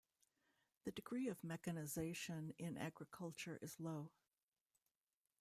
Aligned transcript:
The 0.83 0.91
degree 0.91 1.27
of 1.27 1.43
mechanisation 1.43 2.55
in 2.57 2.75
agriculture 2.75 3.59
is 3.61 3.79
low. 3.79 4.09